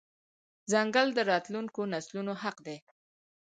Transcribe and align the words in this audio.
ځنګل 0.71 1.07
د 1.13 1.19
راتلونکو 1.31 1.81
نسلونو 1.93 2.33
حق 2.41 2.57
دی. 2.67 2.77